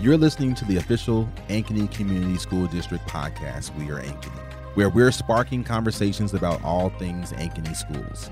[0.00, 4.40] You're listening to the official Ankeny Community School District podcast, We Are Ankeny,
[4.74, 8.30] where we're sparking conversations about all things Ankeny schools.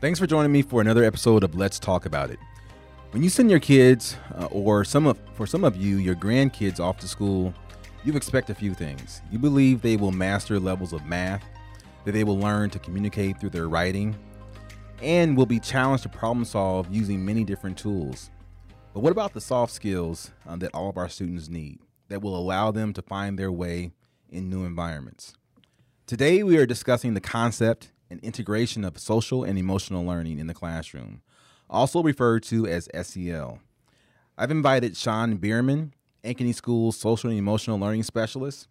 [0.00, 2.38] Thanks for joining me for another episode of Let's Talk About It.
[3.10, 6.78] When you send your kids, uh, or some of, for some of you, your grandkids
[6.78, 7.52] off to school,
[8.04, 9.22] you expect a few things.
[9.32, 11.42] You believe they will master levels of math,
[12.04, 14.14] that they will learn to communicate through their writing,
[15.02, 18.30] and will be challenged to problem solve using many different tools.
[18.92, 22.36] But what about the soft skills uh, that all of our students need that will
[22.36, 23.92] allow them to find their way
[24.28, 25.34] in new environments?
[26.06, 30.54] Today, we are discussing the concept and integration of social and emotional learning in the
[30.54, 31.22] classroom,
[31.68, 33.60] also referred to as SEL.
[34.36, 35.94] I've invited Shawn Bierman,
[36.24, 38.66] Ankeny School's social and emotional learning specialist.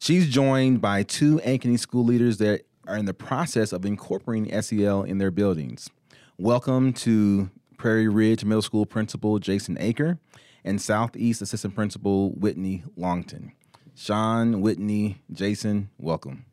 [0.00, 5.02] She's joined by two Ankeny school leaders that are in the process of incorporating SEL
[5.02, 5.90] in their buildings.
[6.38, 7.50] Welcome to
[7.82, 10.16] Prairie Ridge Middle School Principal Jason Aker
[10.64, 13.50] and Southeast Assistant Principal Whitney Longtin.
[13.96, 16.44] Shawn, Whitney, Jason, welcome.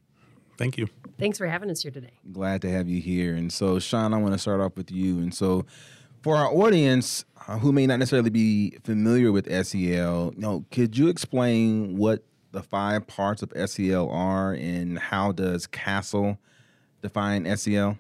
[0.58, 0.88] Thank you.
[1.20, 2.14] Thanks for having us here today.
[2.32, 3.36] Glad to have you here.
[3.36, 5.20] And so, Shawn, I want to start off with you.
[5.20, 5.68] And so,
[6.24, 10.98] for our audience uh, who may not necessarily be familiar with SEL, you know, could
[10.98, 16.40] you explain what the five parts of SEL are and how does CASEL
[17.04, 18.00] define SEL?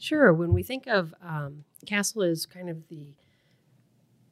[0.00, 0.32] Sure.
[0.32, 3.14] When we think of um, CASEL is kind of the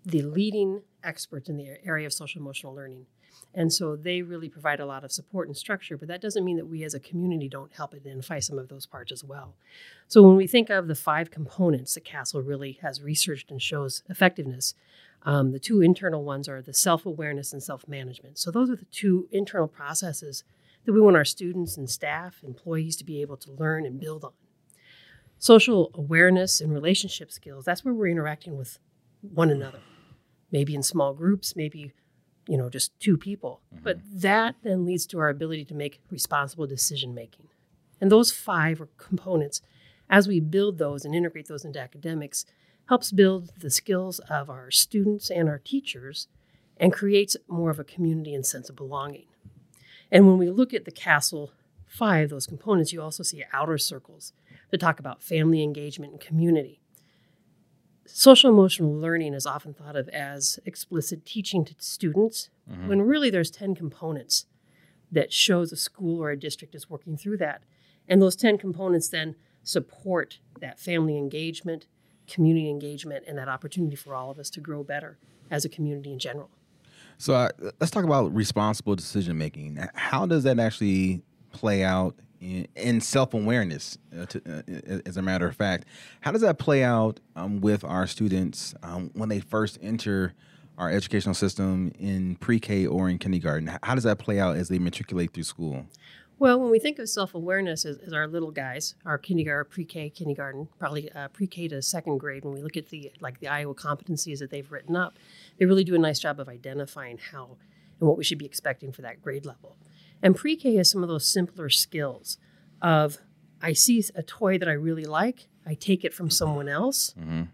[0.07, 3.05] the leading expert in the area of social emotional learning.
[3.53, 6.57] And so they really provide a lot of support and structure, but that doesn't mean
[6.57, 9.55] that we as a community don't help identify some of those parts as well.
[10.07, 14.03] So when we think of the five components that CASEL really has researched and shows
[14.09, 14.75] effectiveness,
[15.25, 18.39] um, the two internal ones are the self awareness and self management.
[18.39, 20.45] So those are the two internal processes
[20.87, 24.25] that we want our students and staff, employees to be able to learn and build
[24.25, 24.33] on.
[25.39, 28.79] Social awareness and relationship skills, that's where we're interacting with
[29.21, 29.81] one another,
[30.51, 31.93] maybe in small groups, maybe
[32.49, 33.61] you know just two people.
[33.73, 33.85] Mm-hmm.
[33.85, 37.49] but that then leads to our ability to make responsible decision making
[38.01, 39.61] and those five components.
[40.11, 42.47] As we build those and integrate those into academics
[42.89, 46.29] helps build the skills of our students and our teachers
[46.79, 49.27] and creates more of a community and sense of belonging.
[50.11, 51.51] And when we look at the CASEL
[51.87, 54.33] five those components you also see outer circles
[54.71, 56.81] that talk about family engagement and community.
[58.07, 62.89] Social emotional learning is often thought of as explicit teaching to students mm-hmm.
[62.89, 64.47] when really there's 10 components
[65.11, 67.63] that shows a school or a district is working through that.
[68.07, 71.87] And those 10 components then support that family engagement
[72.29, 75.19] community engagement and that opportunity for all of us to grow better
[75.51, 76.51] as a community in general.
[77.17, 77.49] So uh,
[77.81, 83.99] let's talk about responsible decision making how does that actually play out in, self awareness,
[84.17, 84.63] uh, uh,
[85.07, 85.87] as a matter of fact.
[86.21, 90.35] How does that play out um, with our students um, when they first enter
[90.77, 93.71] our educational system in pre K or in kindergarten?
[93.83, 95.87] How does that play out as they matriculate through school?
[96.41, 99.85] Well, when we think of self awareness as, as, our little guys, our kindergarten, pre
[99.85, 103.41] K, kindergarten, probably uh, pre K to second grade, when we look at the like
[103.41, 105.19] the Iowa competencies that they've written up,
[105.59, 107.57] they really do a nice job of identifying how
[107.99, 109.77] and what we should be expecting for that grade level.
[110.23, 112.39] And pre K has some of those simpler skills
[112.83, 113.19] of
[113.61, 117.45] I see a toy that I really like, I take it from someone else, mm-hmm.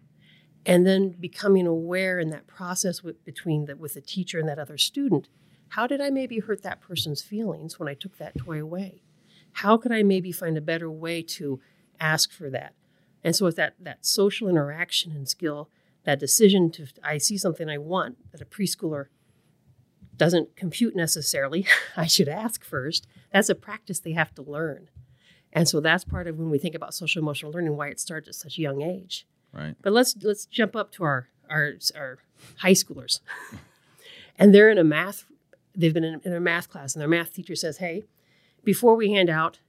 [0.66, 4.58] and then becoming aware in that process with, between the, with the teacher and that
[4.58, 5.28] other student.
[5.68, 9.02] How did I maybe hurt that person's feelings when I took that toy away?
[9.52, 11.60] How could I maybe find a better way to
[11.98, 12.74] ask for that?
[13.22, 15.70] And so it's that that social interaction and skill,
[16.04, 19.06] that decision to I see something I want that a preschooler
[20.16, 21.66] doesn't compute necessarily.
[21.96, 23.06] I should ask first.
[23.32, 24.88] That's a practice they have to learn.
[25.52, 28.28] And so that's part of when we think about social emotional learning, why it starts
[28.28, 29.26] at such a young age.
[29.52, 29.76] Right.
[29.80, 32.18] But let's let's jump up to our our, our
[32.58, 33.20] high schoolers.
[34.38, 35.26] and they're in a math,
[35.76, 38.04] they've been in, in a math class, and their math teacher says, Hey,
[38.64, 39.60] before we hand out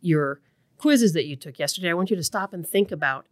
[0.00, 0.40] your
[0.78, 3.26] quizzes that you took yesterday, I want you to stop and think about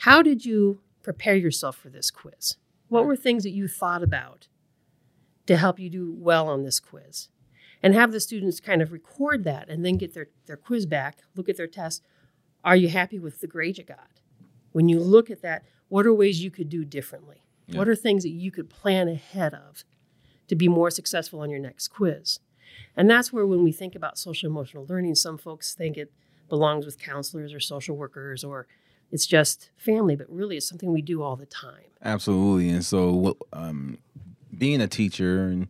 [0.00, 2.56] how did you prepare yourself for this quiz?
[2.88, 4.48] What were things that you thought about
[5.46, 7.28] to help you do well on this quiz
[7.82, 11.18] and have the students kind of record that and then get their, their quiz back,
[11.34, 12.02] look at their test.
[12.64, 14.20] Are you happy with the grade you got?
[14.72, 17.46] When you look at that, what are ways you could do differently?
[17.68, 17.78] Yeah.
[17.78, 19.84] What are things that you could plan ahead of
[20.48, 22.40] to be more successful on your next quiz?
[22.96, 26.12] And that's where, when we think about social emotional learning, some folks think it
[26.48, 28.66] belongs with counselors or social workers or
[29.12, 31.84] it's just family, but really it's something we do all the time.
[32.04, 32.68] Absolutely.
[32.70, 33.98] And so, um,
[34.58, 35.68] being a teacher and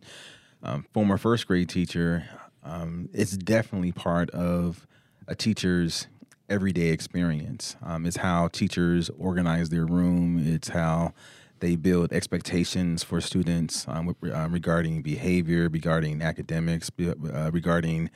[0.63, 2.27] um, former first grade teacher,
[2.63, 4.87] um, it's definitely part of
[5.27, 6.07] a teacher's
[6.49, 7.75] everyday experience.
[7.83, 10.41] Um, it's how teachers organize their room.
[10.45, 11.13] It's how
[11.59, 18.09] they build expectations for students um, uh, regarding behavior, regarding academics, uh, regarding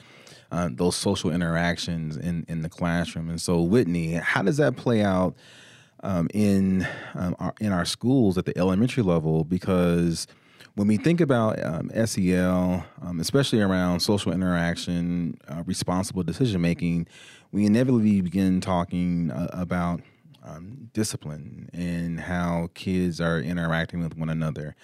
[0.52, 3.30] uh, those social interactions in, in the classroom.
[3.30, 5.36] And so, Whitney, how does that play out
[6.04, 9.44] um, in um, our, in our schools at the elementary level?
[9.44, 10.28] Because
[10.76, 17.08] when we think about um, SEL, um, especially around social interaction, uh, responsible decision making,
[17.52, 20.02] we inevitably begin talking uh, about
[20.44, 24.76] um, discipline and how kids are interacting with one another.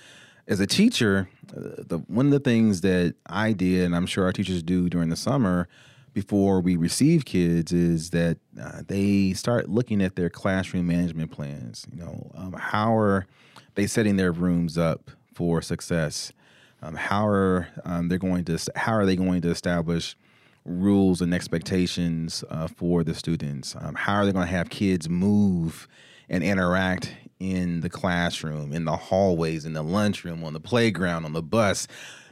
[0.48, 4.26] As a teacher, uh, the one of the things that I did, and I'm sure
[4.26, 5.68] our teachers do during the summer,
[6.14, 11.86] before we receive kids, is that uh, they start looking at their classroom management plans.
[11.92, 13.28] You know, um, how are
[13.76, 16.34] they setting their rooms up for success?
[16.82, 20.18] Um, how are um, they going to how are they going to establish
[20.66, 23.76] rules and expectations uh, for the students?
[23.80, 25.88] Um, how are they going to have kids move
[26.28, 31.34] and interact in the classroom, in the hallways, in the lunchroom, on the playground, on
[31.34, 31.88] the bus?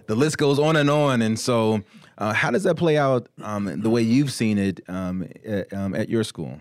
[0.08, 1.22] The list goes on and on.
[1.22, 1.84] And so,
[2.18, 5.94] uh, how does that play out um, the way you've seen it um, at, um,
[5.94, 6.60] at, your school?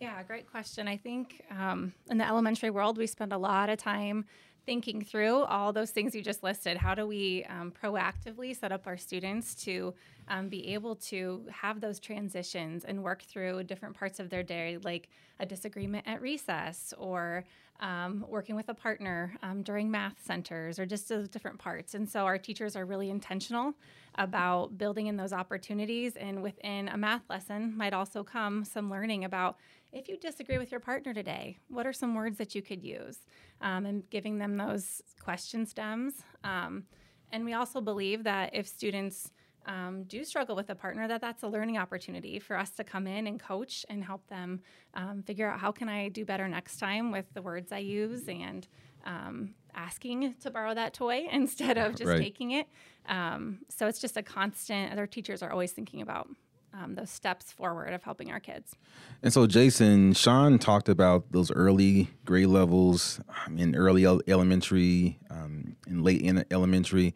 [0.00, 0.86] Yeah, great question.
[0.86, 4.26] I think um, in the elementary world, we spend a lot of time
[4.70, 6.76] thinking through all those things you just listed.
[6.76, 9.92] How do we um, proactively set up our students to
[10.28, 14.78] um, be able to have those transitions and work through different parts of their day,
[14.84, 15.08] like
[15.40, 17.42] a disagreement at recess or
[17.80, 21.94] um, working with a partner um, during math centers or just those different parts.
[21.94, 23.74] And so our teachers are really intentional
[24.14, 26.14] about building in those opportunities.
[26.14, 29.56] And within a math lesson might also come some learning about
[29.92, 33.18] if you disagree with your partner today, what are some words that you could use?
[33.60, 36.14] Um, and giving them those question stems.
[36.44, 36.84] Um,
[37.32, 39.30] and we also believe that if students
[39.66, 43.06] um, do struggle with a partner, that that's a learning opportunity for us to come
[43.06, 44.60] in and coach and help them
[44.94, 48.28] um, figure out how can I do better next time with the words I use
[48.28, 48.66] and
[49.04, 52.18] um, asking to borrow that toy instead of just right.
[52.18, 52.68] taking it.
[53.08, 54.92] Um, so it's just a constant.
[54.92, 56.28] Other teachers are always thinking about
[56.72, 58.76] um, those steps forward of helping our kids.
[59.22, 65.76] And so, Jason, Shawn talked about those early grade levels um, in early elementary, um,
[65.86, 67.14] in late elementary,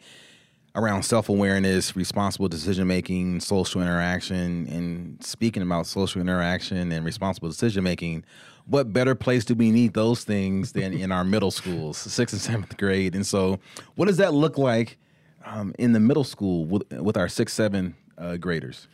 [0.75, 4.67] around self awareness, responsible decision making, social interaction.
[4.69, 8.25] And speaking about social interaction and responsible decision making,
[8.67, 12.43] what better place do we need those things than in our middle schools, sixth and
[12.43, 13.15] seventh grade?
[13.15, 13.61] And so,
[13.95, 14.99] what does that look like
[15.45, 18.89] um, in the middle school with, with our sixth, seventh uh, graders?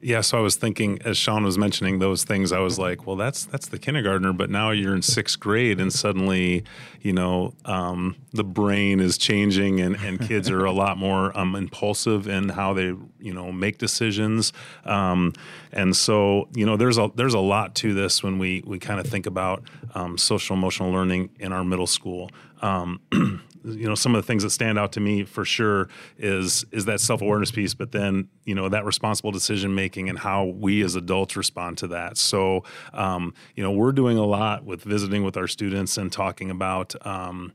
[0.00, 3.16] Yeah, so I was thinking as Shawn was mentioning those things, I was like, well,
[3.16, 6.62] that's that's the kindergartner, but now you're in sixth grade, and suddenly,
[7.00, 11.56] you know, um, the brain is changing, and, and kids are a lot more um,
[11.56, 14.52] impulsive in how they, you know, make decisions,
[14.84, 15.32] um,
[15.72, 19.00] and so you know, there's a there's a lot to this when we we kind
[19.00, 19.64] of think about
[19.96, 22.30] um, social emotional learning in our middle school.
[22.62, 23.00] Um,
[23.64, 26.84] you know some of the things that stand out to me for sure is is
[26.86, 30.94] that self-awareness piece but then you know that responsible decision making and how we as
[30.94, 32.16] adults respond to that.
[32.16, 36.50] So um, you know we're doing a lot with visiting with our students and talking
[36.50, 37.52] about um,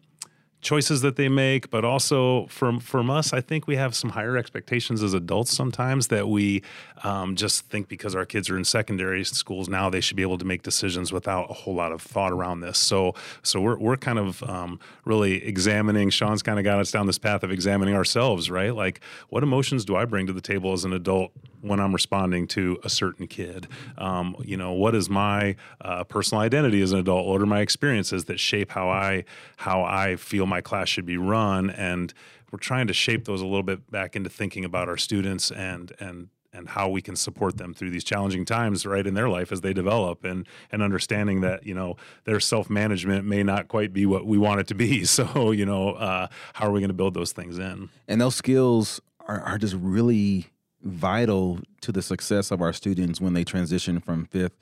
[0.63, 4.37] choices that they make, but also from from us, I think we have some higher
[4.37, 6.63] expectations as adults sometimes that we
[7.03, 10.37] um, just think because our kids are in secondary schools now they should be able
[10.37, 12.79] to make decisions without a whole lot of thought around this.
[12.79, 16.09] So so we're we're kind of um, really examining.
[16.09, 18.73] Shawn's kind of got us down this path of examining ourselves, right?
[18.73, 22.47] Like what emotions do I bring to the table as an adult when I'm responding
[22.47, 23.67] to a certain kid?
[23.97, 27.27] Um, you know, what is my uh, personal identity as an adult?
[27.27, 29.25] What are my experiences that shape how I
[29.57, 31.71] how I feel my class should be run?
[31.71, 32.13] And
[32.51, 35.91] we're trying to shape those a little bit back into thinking about our students and
[35.99, 39.51] and and how we can support them through these challenging times right in their life
[39.51, 41.95] as they develop and and understanding that you know
[42.25, 45.93] their self-management may not quite be what we want it to be so you know
[45.93, 49.57] uh, how are we going to build those things in and those skills are, are
[49.57, 50.45] just really
[50.83, 54.55] vital to the success of our students when they transition from fifth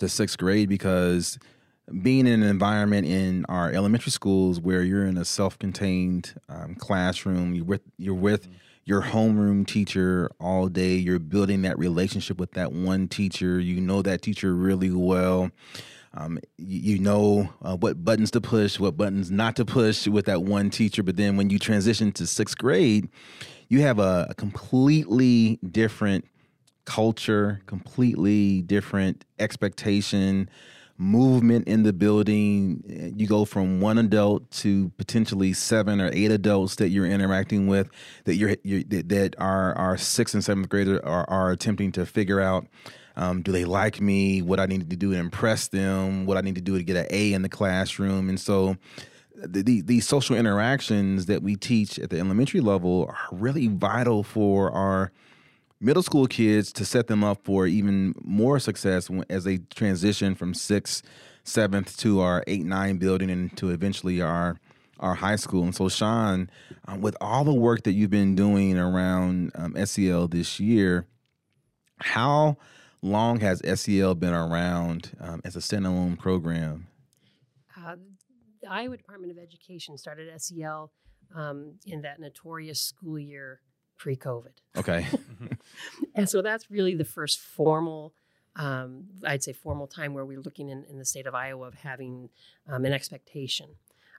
[0.00, 1.38] to sixth grade because
[2.02, 7.54] being in an environment in our elementary schools where you're in a self-contained um, classroom,
[7.54, 8.54] you're with you're with mm-hmm.
[8.84, 10.94] your homeroom teacher all day.
[10.94, 13.58] You're building that relationship with that one teacher.
[13.58, 15.50] You know that teacher really well.
[16.12, 20.42] Um, you, know uh, what buttons to push, what buttons not to push with that
[20.42, 21.04] one teacher.
[21.04, 23.08] But then when you transition to sixth grade,
[23.68, 26.24] you have a, a completely different
[26.84, 30.50] culture, completely different expectation,
[31.00, 32.84] movement in the building.
[33.16, 37.88] You go from one adult to potentially seven or eight adults that you're interacting with
[38.24, 42.40] that you're, you're that are our sixth and seventh graders are, are attempting to figure
[42.40, 42.66] out
[43.16, 44.40] Um, do they like me?
[44.40, 46.26] What I need to do to impress them?
[46.26, 48.28] What I need to do to get an A in the classroom?
[48.28, 48.76] And so,
[49.34, 54.22] the, the, these social interactions that we teach at the elementary level are really vital
[54.22, 55.12] for our
[55.80, 60.54] middle school kids to set them up for even more success as they transition from
[60.54, 61.02] sixth,
[61.44, 64.56] seventh to our eight, nine building and to eventually our
[64.98, 65.64] our high school.
[65.64, 66.50] And so, Shawn,
[66.86, 71.06] um, with all the work that you've been doing around um, SEL this year,
[71.96, 72.58] how
[73.00, 76.86] long has SEL been around um, as a standalone program?
[77.74, 77.96] Uh,
[78.60, 80.92] the Iowa Department of Education started SEL
[81.34, 83.62] um, in that notorious school year
[84.00, 84.54] pre COVID.
[84.78, 85.06] Okay.
[86.14, 88.14] and so that's really the first formal,
[88.56, 91.74] um, I'd say, formal time where we're looking in, in the state of Iowa of
[91.74, 92.30] having
[92.66, 93.68] um, an expectation.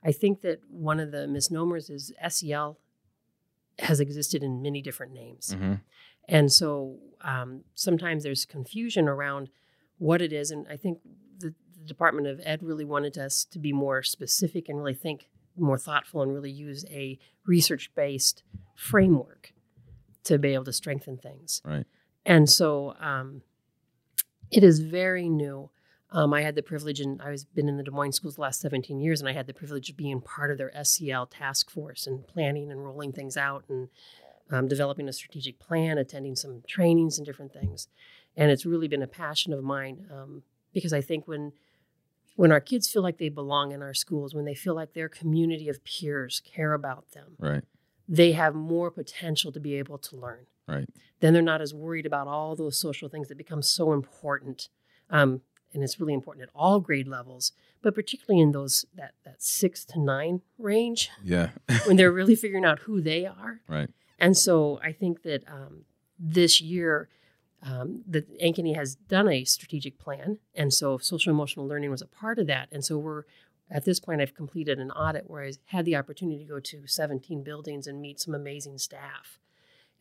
[0.03, 2.77] I think that one of the misnomers is SEL
[3.79, 5.55] has existed in many different names.
[5.55, 5.73] Mm-hmm.
[6.27, 9.49] And so um, sometimes there's confusion around
[9.97, 10.51] what it is.
[10.51, 10.99] And I think
[11.39, 15.29] the, the, Department of Ed really wanted us to be more specific and really think
[15.57, 18.43] more thoughtful and really use a research based
[18.75, 19.53] framework
[20.25, 21.61] to be able to strengthen things.
[21.65, 21.85] Right.
[22.25, 23.41] And so um,
[24.51, 25.69] it is very new.
[26.11, 28.41] Um, I had the privilege, and I was been in the Des Moines schools the
[28.41, 31.69] last 17 years, and I had the privilege of being part of their SEL task
[31.69, 33.87] force and planning and rolling things out and
[34.51, 37.87] um, developing a strategic plan, attending some trainings and different things.
[38.35, 41.53] And it's really been a passion of mine um, because I think when
[42.35, 45.09] when our kids feel like they belong in our schools, when they feel like their
[45.09, 47.63] community of peers care about them, right,
[48.07, 50.45] they have more potential to be able to learn.
[50.67, 50.87] Right.
[51.19, 54.69] Then they're not as worried about all those social things that become so important.
[55.09, 55.41] Um,
[55.73, 59.85] and it's really important at all grade levels, but particularly in those that that six
[59.85, 61.09] to nine range.
[61.23, 61.49] Yeah.
[61.85, 63.61] when they're really figuring out who they are.
[63.67, 63.89] Right.
[64.19, 65.85] And so I think that um,
[66.19, 67.09] this year,
[67.63, 72.07] um, the Ankeny has done a strategic plan, and so social emotional learning was a
[72.07, 72.69] part of that.
[72.71, 73.23] And so we're
[73.71, 76.85] at this point, I've completed an audit where I had the opportunity to go to
[76.85, 79.39] 17 buildings and meet some amazing staff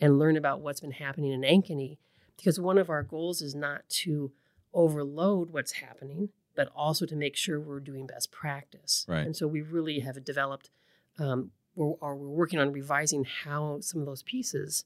[0.00, 1.98] and learn about what's been happening in Ankeny.
[2.36, 4.32] Because one of our goals is not to
[4.74, 9.06] overload what's happening, but also to make sure we're doing best practice.
[9.08, 9.24] Right.
[9.24, 10.70] And so we really have developed,
[11.18, 14.84] um, we're, or we're working on revising how some of those pieces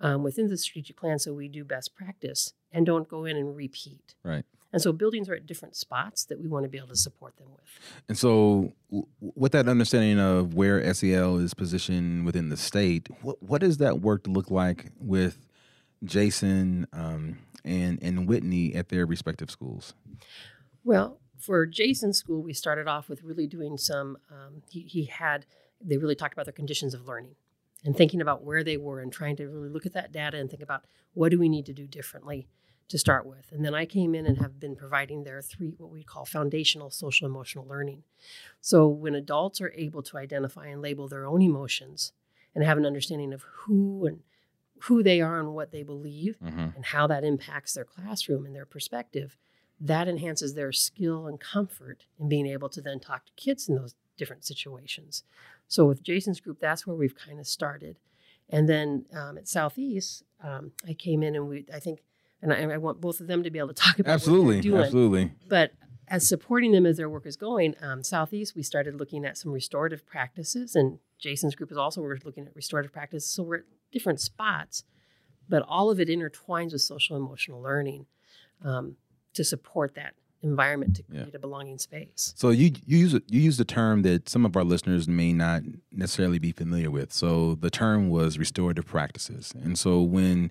[0.00, 3.54] um, within the strategic plan so we do best practice and don't go in and
[3.54, 4.14] repeat.
[4.24, 4.44] Right.
[4.72, 7.36] And so buildings are at different spots that we want to be able to support
[7.38, 7.64] them with.
[8.08, 13.42] And so, w- with that understanding of where SEL is positioned within the state, what,
[13.42, 15.46] what does that work look like with
[16.04, 19.94] Jason um, and, and Whitney at their respective schools?
[20.84, 25.46] Well, for Jason's school, we started off with really doing some, um, he, he had,
[25.80, 27.36] they really talked about their conditions of learning
[27.84, 30.50] and thinking about where they were and trying to really look at that data and
[30.50, 30.84] think about
[31.14, 32.48] what do we need to do differently
[32.88, 33.52] to start with.
[33.52, 36.90] And then I came in and have been providing their three, what we call foundational
[36.90, 38.02] social emotional learning.
[38.60, 42.12] So when adults are able to identify and label their own emotions
[42.54, 44.20] and have an understanding of who and
[44.82, 46.68] who they are and what they believe mm-hmm.
[46.74, 49.36] and how that impacts their classroom and their perspective,
[49.80, 53.76] that enhances their skill and comfort in being able to then talk to kids in
[53.76, 55.24] those different situations.
[55.66, 57.98] So with Jason's group, that's where we've kind of started.
[58.48, 62.00] And then um, at Southeast, um, I came in and we, I think
[62.42, 64.14] and I, I, want both of them to be able to talk about it.
[64.14, 64.82] absolutely, doing.
[64.82, 65.32] absolutely.
[65.48, 65.72] But
[66.06, 69.52] as supporting them as their work is going, um, Southeast, we started looking at some
[69.52, 73.28] restorative practices, and Jason's group is also we're looking at restorative practices.
[73.28, 74.84] So we're at different spots,
[75.48, 78.06] but all of it intertwines with social emotional learning
[78.64, 78.96] um,
[79.34, 81.36] to support that environment to create yeah.
[81.36, 82.32] a belonging space.
[82.36, 85.62] So you you use you use the term that some of our listeners may not
[85.92, 87.12] necessarily be familiar with.
[87.12, 90.50] So the term was restorative practices, and so when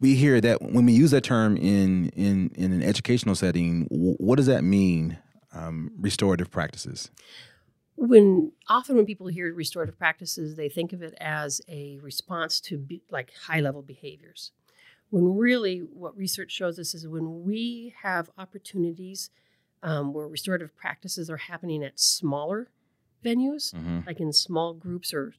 [0.00, 4.36] we hear that when we use that term in in in an educational setting, what
[4.36, 5.18] does that mean?
[5.52, 7.10] Um, restorative practices.
[7.96, 12.78] When often when people hear restorative practices, they think of it as a response to
[12.78, 14.52] be, like high level behaviors.
[15.10, 19.30] When really, what research shows us is when we have opportunities
[19.82, 22.70] um, where restorative practices are happening at smaller
[23.24, 24.00] venues, mm-hmm.
[24.06, 25.34] like in small groups or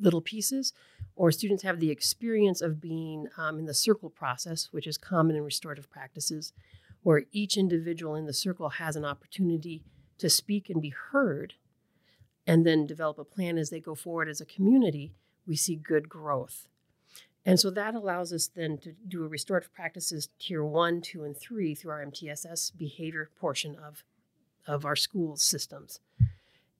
[0.00, 0.72] little pieces,
[1.16, 5.36] or students have the experience of being um, in the circle process, which is common
[5.36, 6.52] in restorative practices,
[7.02, 9.82] where each individual in the circle has an opportunity
[10.18, 11.54] to speak and be heard,
[12.46, 15.14] and then develop a plan as they go forward as a community,
[15.46, 16.66] we see good growth.
[17.46, 21.36] And so that allows us then to do a restorative practices tier one, two, and
[21.36, 24.02] three through our MTSS behavior portion of,
[24.66, 26.00] of our school systems.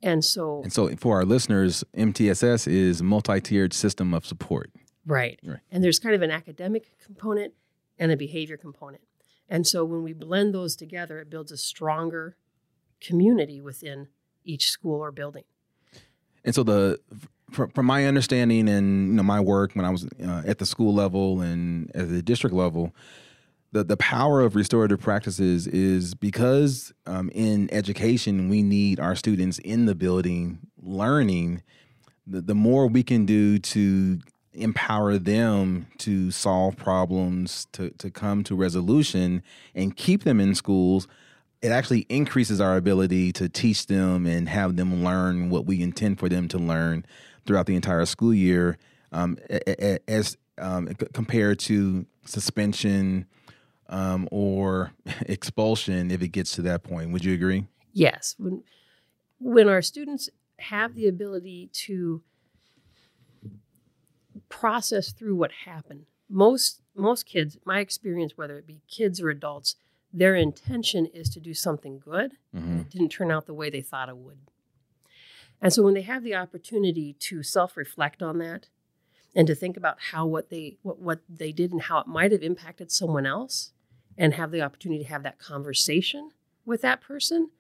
[0.05, 4.71] And so, and so for our listeners, MTSS is multi-tiered system of support.
[5.07, 5.41] Right.
[5.43, 5.61] right.
[5.73, 7.55] And there's kind of an academic component
[7.99, 9.03] and a behavior component.
[9.49, 12.37] And so when we blend those together, it builds a stronger
[13.01, 14.09] community within
[14.45, 15.45] each school or building.
[16.45, 17.01] And so the
[17.51, 20.67] from, from my understanding and you know my work when I was uh, at the
[20.67, 22.95] school level and at the district level,
[23.75, 29.59] the the power of restorative practices is because um, in education we need our students
[29.59, 31.63] in the building learning.
[32.27, 34.21] The, the more we can do to
[34.55, 39.43] empower them to solve problems, to to come to resolution,
[39.75, 41.07] and keep them in schools
[41.61, 46.19] it actually increases our ability to teach them and have them learn what we intend
[46.19, 47.07] for them to learn
[47.47, 48.77] throughout the entire school year,
[49.13, 49.39] um,
[50.07, 53.25] as um, compared to suspension
[53.89, 54.93] um, or
[55.27, 57.11] expulsion if it gets to that point.
[57.11, 57.67] Would you agree?
[57.93, 58.35] Yes.
[58.39, 58.63] When
[59.39, 62.23] when our students have the ability to
[64.49, 69.77] process through what happened, most most kids, my experience, whether it be kids or adults,
[70.13, 72.33] their intention is to do something good.
[72.55, 72.81] Mm-hmm.
[72.81, 74.39] It didn't turn out the way they thought it would.
[75.61, 78.69] And so when they have the opportunity to self-reflect on that
[79.35, 82.33] and to think about how what they what, what they did and how it might
[82.33, 83.73] have impacted someone else
[84.17, 86.31] and have the opportunity to have that conversation
[86.65, 87.51] with that person,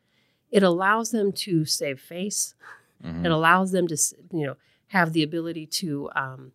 [0.50, 2.54] it allows them to save face.
[3.04, 3.26] Mm-hmm.
[3.26, 3.96] It allows them to
[4.32, 4.56] you know
[4.88, 6.52] have the ability to um,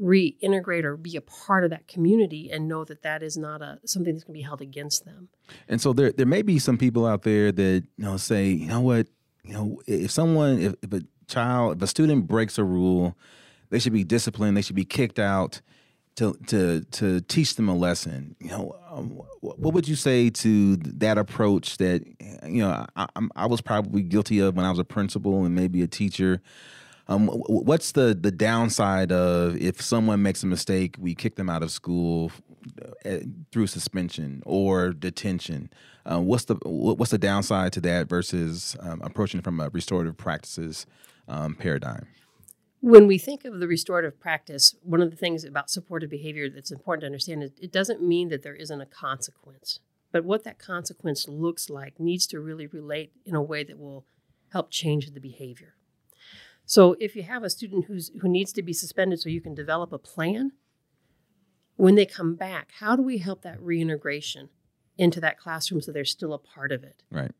[0.00, 3.78] reintegrate or be a part of that community and know that that is not a
[3.84, 5.28] something that's going to be held against them.
[5.68, 8.66] And so there there may be some people out there that you know say, you
[8.66, 9.06] know what,
[9.42, 13.16] you know, if someone if, if a child if a student breaks a rule,
[13.70, 15.60] they should be disciplined, they should be kicked out
[16.16, 18.36] to to to teach them a lesson.
[18.40, 22.04] You know, um, what would you say to that approach that
[22.44, 25.82] you know I, I was probably guilty of when I was a principal and maybe
[25.82, 26.42] a teacher
[27.08, 31.62] um, what's the the downside of if someone makes a mistake, we kick them out
[31.62, 32.32] of school
[33.04, 33.18] uh,
[33.52, 35.70] through suspension or detention?
[36.04, 40.86] Uh, what's the what's the downside to that versus um, approaching from a restorative practices
[41.28, 42.08] um, paradigm?
[42.80, 46.70] When we think of the restorative practice, one of the things about supportive behavior that's
[46.70, 49.80] important to understand is it doesn't mean that there isn't a consequence.
[50.12, 54.06] But what that consequence looks like needs to really relate in a way that will
[54.52, 55.74] help change the behavior.
[56.64, 59.54] So if you have a student who's who needs to be suspended so you can
[59.54, 60.52] develop a plan,
[61.76, 64.48] when they come back, how do we help that reintegration
[64.98, 67.02] into that classroom so they're still a part of it?
[67.10, 67.32] Right.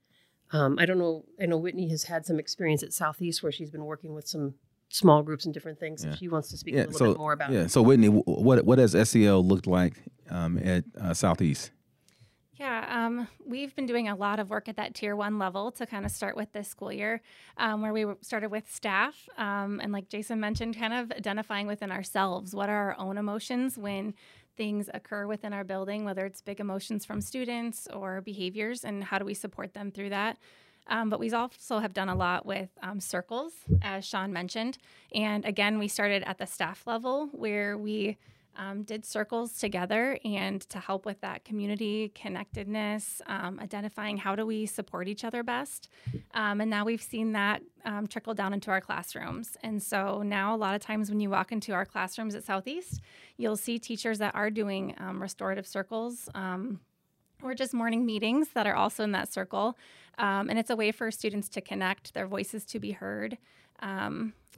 [0.52, 1.24] Um, I don't know.
[1.40, 4.54] I know Whitney has had some experience at Southeast where she's been working with some
[4.88, 6.04] small groups and different things.
[6.04, 6.14] Yeah.
[6.14, 7.52] she wants to speak yeah, a little so, bit more about.
[7.52, 7.62] Yeah.
[7.62, 7.70] It.
[7.70, 9.94] So Whitney, what what has SEL looked like
[10.30, 11.70] um, at uh, Southeast?
[12.58, 15.84] Yeah, um, we've been doing a lot of work at that tier one level to
[15.84, 17.20] kind of start with this school year,
[17.58, 19.28] um, where we started with staff.
[19.36, 23.76] Um, and like Jason mentioned, kind of identifying within ourselves what are our own emotions
[23.76, 24.14] when
[24.56, 29.18] things occur within our building, whether it's big emotions from students or behaviors, and how
[29.18, 30.38] do we support them through that.
[30.88, 34.78] Um, but we also have done a lot with um, circles, as Shawn mentioned.
[35.14, 38.18] And again, we started at the staff level where we
[38.58, 44.46] um, did circles together and to help with that community connectedness, um, identifying how do
[44.46, 45.88] we support each other best.
[46.32, 49.56] Um, and now we've seen that um, trickle down into our classrooms.
[49.62, 53.00] And so now, a lot of times when you walk into our classrooms at Southeast,
[53.36, 56.28] you'll see teachers that are doing restorative circles
[57.46, 59.76] or just morning meetings that are also in that circle.
[60.48, 63.38] and it's a way for students to connect, their voices to be heard.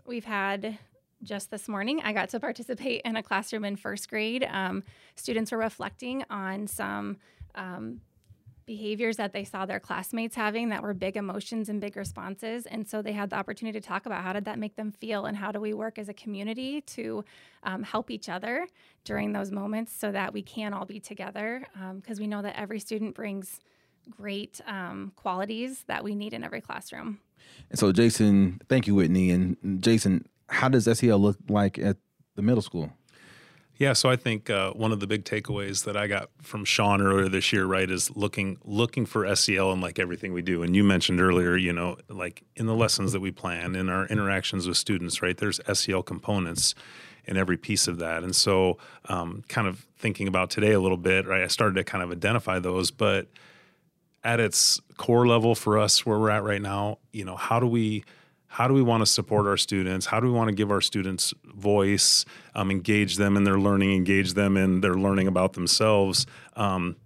[0.06, 0.78] we've had
[1.22, 4.46] just this morning, I got to participate in a classroom in first grade.
[4.48, 4.84] Um,
[5.16, 7.16] students were reflecting on some
[7.54, 8.00] um,
[8.68, 12.66] behaviors that they saw their classmates having that were big emotions and big responses.
[12.66, 15.24] And so they had the opportunity to talk about how did that make them feel
[15.24, 17.24] and how do we work as a community to
[17.64, 18.68] um, help each other
[19.04, 21.66] during those moments so that we can all be together.
[21.96, 23.58] Because um, we know that every student brings
[24.10, 27.20] great um, qualities that we need in every classroom.
[27.70, 29.30] And so, Jason, thank you, Whitney.
[29.30, 31.96] And Jason, how does SEL look like at
[32.36, 32.92] the middle school?
[33.78, 37.00] Yeah, so I think uh, one of the big takeaways that I got from Shawn
[37.00, 40.64] earlier this year, right, is looking looking for SEL in like everything we do.
[40.64, 44.06] And you mentioned earlier, you know, like in the lessons that we plan, in our
[44.06, 46.74] interactions with students, right, there's SEL components
[47.24, 48.24] in every piece of that.
[48.24, 51.84] And so, um, kind of thinking about today a little bit, right, I started to
[51.84, 53.28] kind of identify those, but
[54.24, 57.66] at its core level for us, where we're at right now, you know, how do
[57.66, 58.02] we
[58.48, 60.06] how do we want to support our students?
[60.06, 63.92] How do we want to give our students voice, um, engage them in their learning,
[63.92, 66.96] engage them in their learning about themselves um,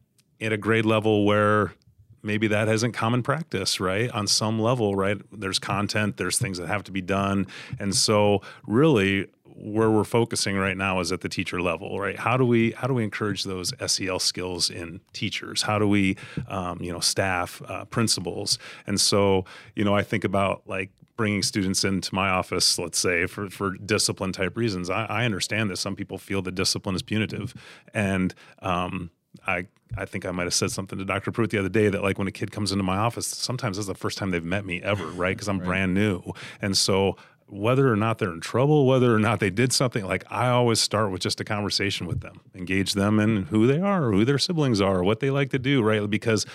[0.41, 1.75] at a grade level where
[2.23, 4.11] maybe that isn't common practice, right?
[4.11, 5.19] On some level, right?
[5.33, 7.47] There's content, there's things that have to be done.
[7.79, 12.19] And so, really, where we're focusing right now is at the teacher level, right?
[12.19, 15.63] How do we how do we encourage those SEL skills in teachers?
[15.63, 16.17] How do we,
[16.49, 18.59] um, you know, staff, uh, principals?
[18.87, 23.27] And so, you know, I think about like bringing students into my office, let's say,
[23.27, 24.91] for, for discipline type reasons.
[24.91, 27.55] I, I understand that some people feel that discipline is punitive.
[27.95, 29.11] And um,
[29.47, 31.33] I I think I might have said something to Dr.
[31.33, 33.87] Pruitt the other day that like when a kid comes into my office, sometimes it's
[33.87, 35.37] the first time they've met me ever, right?
[35.37, 35.67] Because I'm right.
[35.67, 36.23] brand new.
[36.61, 40.25] And so whether or not they're in trouble, whether or not they did something, like
[40.31, 44.11] I always start with just a conversation with them, engage them in who they are,
[44.11, 46.09] who their siblings are, what they like to do, right?
[46.09, 46.47] Because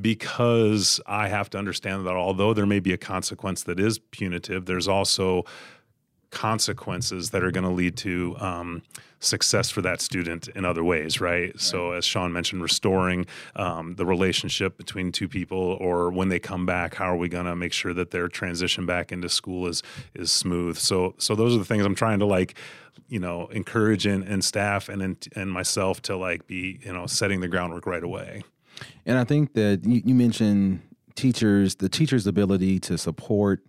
[0.00, 4.66] because I have to understand that although there may be a consequence that is punitive,
[4.66, 5.44] there's also
[6.30, 8.82] consequences that are going to lead to um,
[9.18, 11.30] success for that student in other ways, right?
[11.30, 11.60] right.
[11.60, 16.66] So, as Shawn mentioned, restoring um, the relationship between two people, or when they come
[16.66, 19.82] back, how are we going to make sure that their transition back into school is
[20.14, 20.76] is smooth?
[20.76, 22.54] So, so those are the things I'm trying to like,
[23.08, 27.48] you know, encourage in, staff and and myself to like be, you know, setting the
[27.48, 28.42] groundwork right away.
[29.06, 30.80] And I think that you, you mentioned
[31.14, 33.62] teachers, the teacher's ability to support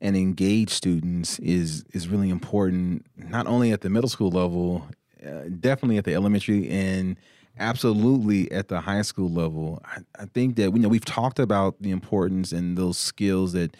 [0.00, 3.06] and engage students is is really important.
[3.16, 4.86] Not only at the middle school level,
[5.24, 7.16] uh, definitely at the elementary and
[7.58, 9.80] absolutely at the high school level.
[9.84, 13.76] I, I, think that you know we've talked about the importance and those skills that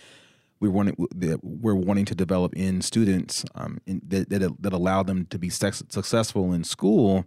[0.61, 5.03] we wanting that we're wanting to develop in students um, in, that, that that allow
[5.03, 7.27] them to be successful in school.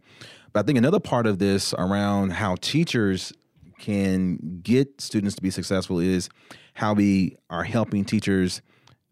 [0.57, 3.31] But I think another part of this around how teachers
[3.77, 6.29] can get students to be successful is
[6.73, 8.63] how we are helping teachers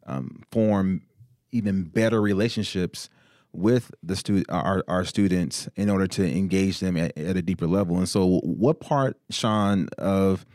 [0.07, 1.03] um, form
[1.51, 3.11] even better relationships
[3.53, 7.67] with the student our, our students in order to engage them at, at, a deeper
[7.67, 7.99] level.
[7.99, 10.47] And so what part Shawn of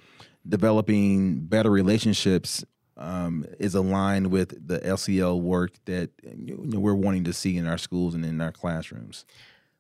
[0.49, 2.65] developing better relationships
[2.97, 7.69] um, is aligned with the SEL work that you know, we're wanting to see in
[7.69, 9.25] our schools and in our classrooms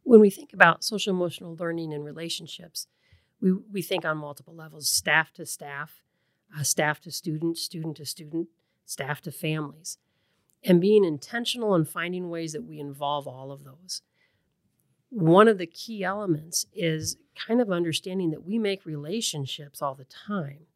[0.02, 2.86] when we think about social emotional learning and relationships
[3.40, 6.02] we, we think on multiple levels staff to staff
[6.58, 8.48] uh, staff to student student to student
[8.90, 9.98] staff to families,
[10.64, 14.02] and being intentional and finding ways that we involve all of those.
[15.10, 20.04] One of the key elements is kind of understanding that we make relationships all the
[20.04, 20.66] time.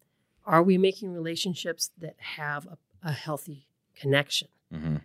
[0.45, 4.47] Are we making relationships that have a, a healthy connection?
[4.73, 4.97] Mm-hmm.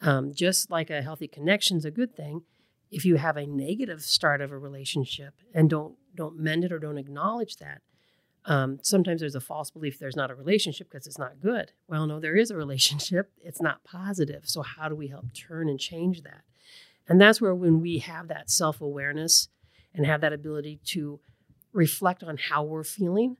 [0.00, 2.42] Um, just like a healthy connection is a good thing,
[2.90, 6.78] if you have a negative start of a relationship and don't don't mend it or
[6.78, 7.82] don't acknowledge that,
[8.46, 11.72] um, sometimes there's a false belief there's not a relationship because it's not good.
[11.88, 13.30] Well, no, there is a relationship.
[13.42, 14.42] It's not positive.
[14.46, 16.42] So, how do we help turn and change that?
[17.08, 19.48] And that's where, when we have that self awareness
[19.94, 21.20] and have that ability to
[21.72, 23.36] reflect on how we're feeling,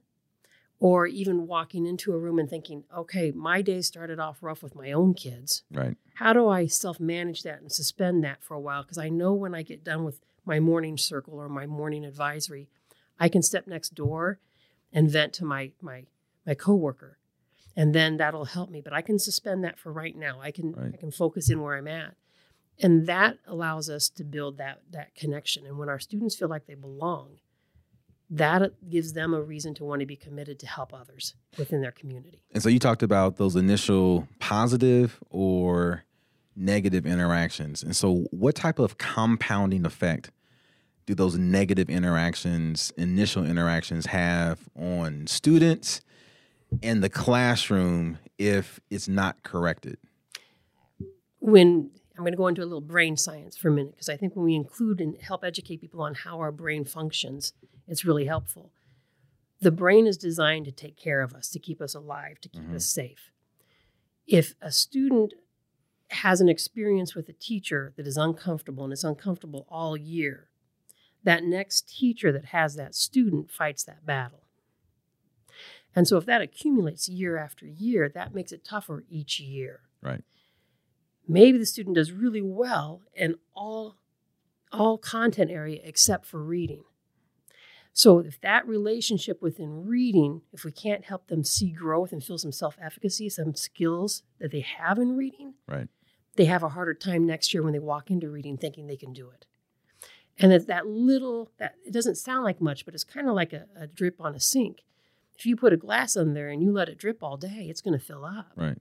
[0.78, 4.74] or even walking into a room and thinking, okay, my day started off rough with
[4.74, 5.62] my own kids.
[5.72, 5.96] Right.
[6.16, 8.82] How do I self manage that and suspend that for a while?
[8.82, 12.68] Because I know when I get done with my morning circle or my morning advisory,
[13.18, 14.38] I can step next door
[14.92, 16.04] and vent to my my
[16.46, 17.18] my coworker
[17.76, 20.72] and then that'll help me but i can suspend that for right now i can
[20.72, 20.92] right.
[20.94, 22.14] i can focus in where i'm at
[22.78, 26.66] and that allows us to build that that connection and when our students feel like
[26.66, 27.38] they belong
[28.28, 31.92] that gives them a reason to want to be committed to help others within their
[31.92, 36.04] community and so you talked about those initial positive or
[36.54, 40.30] negative interactions and so what type of compounding effect
[41.06, 46.00] do those negative interactions, initial interactions, have on students
[46.82, 49.98] and the classroom if it's not corrected?
[51.38, 54.16] When I'm going to go into a little brain science for a minute because I
[54.16, 57.52] think when we include and help educate people on how our brain functions,
[57.86, 58.72] it's really helpful.
[59.60, 62.62] The brain is designed to take care of us, to keep us alive, to keep
[62.62, 62.76] mm-hmm.
[62.76, 63.30] us safe.
[64.26, 65.34] If a student
[66.10, 70.48] has an experience with a teacher that is uncomfortable and is uncomfortable all year,
[71.24, 74.42] that next teacher that has that student fights that battle.
[75.94, 79.80] And so if that accumulates year after year, that makes it tougher each year.
[80.02, 80.22] Right.
[81.26, 83.96] Maybe the student does really well in all
[84.72, 86.84] all content area except for reading.
[87.96, 92.36] So if that relationship within reading, if we can't help them see growth and feel
[92.36, 95.88] some self-efficacy, some skills that they have in reading, right.
[96.36, 99.14] They have a harder time next year when they walk into reading thinking they can
[99.14, 99.46] do it.
[100.38, 103.54] And it's that little that it doesn't sound like much, but it's kind of like
[103.54, 104.82] a, a, drip on a sink.
[105.38, 107.80] If you put a glass on there and you let it drip all day, it's
[107.80, 108.52] going to fill up.
[108.56, 108.76] Right.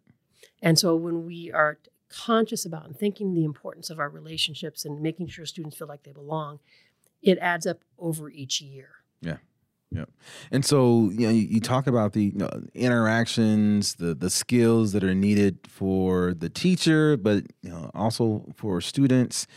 [0.62, 5.02] And so when we are conscious about and thinking the importance of our relationships and
[5.02, 6.60] making sure students feel like they belong,
[7.22, 8.90] it adds up over each year.
[9.26, 9.38] Yeah.
[9.92, 10.10] Yep.
[10.52, 14.92] And so, you know, you, you talk about the you know, interactions, the the skills
[14.92, 19.48] that are needed for the teacher, but you know, also for students.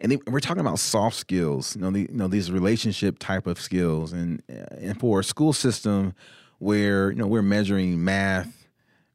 [0.00, 3.46] And they, we're talking about soft skills, you know, the, you know these relationship type
[3.46, 6.14] of skills, and and for a school system
[6.58, 8.66] where you know we're measuring math,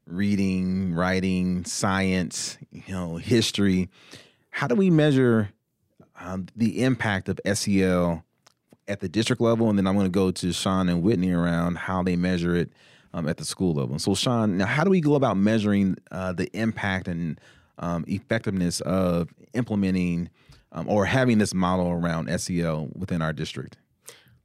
[0.05, 3.89] reading, writing, science, you know, history.
[4.51, 5.49] How do we measure
[6.19, 8.23] um, the impact of SEL
[8.89, 11.77] at the district level, and then I'm going to go to Shawn and Whitney around
[11.77, 12.71] how they measure it
[13.13, 13.99] um, at the school level.
[13.99, 17.39] So, Shawn, now how do we go about measuring uh, the impact and
[17.77, 20.29] um, effectiveness of implementing
[20.71, 23.77] um, or having this model around SEL within our district?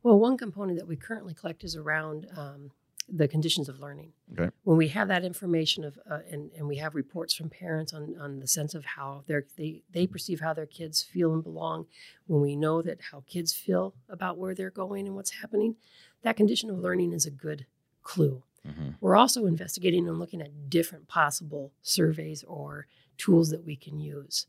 [0.02, 2.70] Well, one component that we currently collect is around um,
[3.09, 4.12] the conditions of learning.
[4.33, 4.51] Okay.
[4.62, 8.17] When we have that information of uh, and, and we have reports from parents on,
[8.19, 11.87] on the sense of how they they they perceive how their kids feel and belong,
[12.27, 15.77] when we know that how kids feel about where they're going and what's happening,
[16.23, 17.67] that condition of learning is a good
[18.03, 18.43] clue.
[18.67, 18.90] Mm-hmm.
[19.01, 22.87] We're also investigating and looking at different possible surveys or
[23.19, 24.47] tools that we can use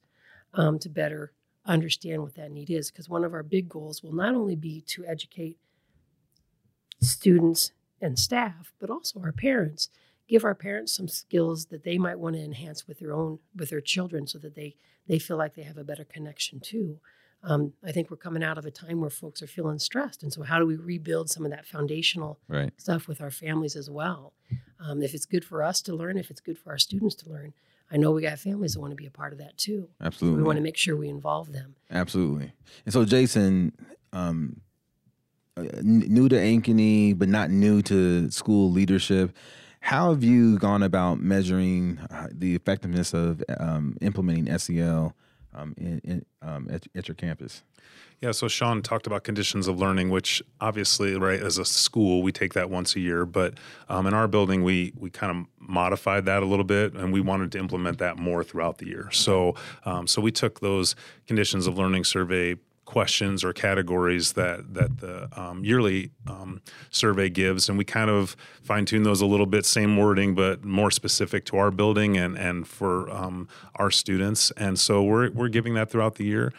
[0.54, 1.34] um, to better
[1.66, 2.90] understand what that need is.
[2.90, 5.58] Because one of our big goals will not only be to educate
[7.02, 9.90] students and staff, but also our parents.
[10.28, 13.70] Give our parents some skills that they might want to enhance with their own with
[13.70, 14.76] their children, so that they
[15.08, 17.00] they feel like they have a better connection too.
[17.44, 20.34] Um, I think we're coming out of a time where folks are feeling stressed, and
[20.34, 22.74] so how do we rebuild some of that foundational right.
[22.78, 24.34] stuff with our families as well?
[24.80, 27.30] Um, if it's good for us to learn, if it's good for our students to
[27.30, 27.54] learn,
[27.92, 29.90] I know we got families that want to be a part of that too.
[30.02, 31.76] Absolutely, we want to make sure we involve them.
[31.92, 32.54] Absolutely,
[32.84, 33.74] and so Jason,
[34.12, 34.62] um,
[35.58, 39.36] new to Ankeny, but not new to school leadership.
[39.80, 45.16] How have you gone about measuring uh, the effectiveness of um, implementing SEL
[45.54, 47.64] um, in, in um, at, at, your campus?
[48.20, 52.32] Yeah, so Shawn talked about conditions of learning, which obviously, right, as a school, we
[52.32, 53.26] take that once a year.
[53.26, 53.56] But
[53.88, 57.22] um, in our building, we we kind of modified that a little bit, and we
[57.22, 59.10] wanted to implement that more throughout the year.
[59.12, 60.96] So, um, so we took those
[61.28, 67.68] conditions of learning survey questions or categories that that the um, yearly um, survey gives,
[67.68, 71.46] and we kind of fine tune those a little bit, same wording but more specific
[71.46, 74.52] to our building and and for um, our students.
[74.52, 76.54] And so we're we're giving that throughout the year.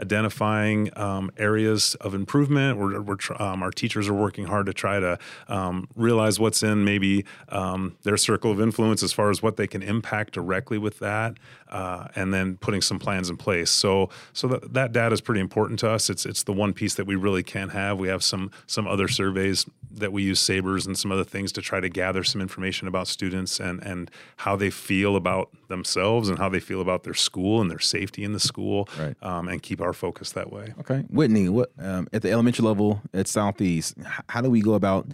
[0.00, 2.78] Identifying um, areas of improvement.
[2.78, 6.84] We're, we're um, our teachers are working hard to try to um, realize what's in
[6.84, 10.98] maybe um, their circle of influence as far as what they can impact directly with
[10.98, 11.36] that,
[11.68, 13.70] uh, and then putting some plans in place.
[13.70, 16.10] So, so that, that data is pretty important to us.
[16.10, 17.98] It's it's the one piece that we really can have.
[17.98, 21.62] We have some some other surveys that we use SAEBRS and some other things to
[21.62, 26.38] try to gather some information about students and and how they feel about themselves and
[26.38, 29.16] how they feel about their school and their safety in the school, right.
[29.22, 30.74] um, and keep our focus that way.
[30.80, 33.96] Okay, Whitney, what um, at the elementary level at Southeast,
[34.28, 35.06] how do we go about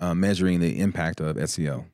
[0.00, 1.86] uh, measuring the impact of SEL?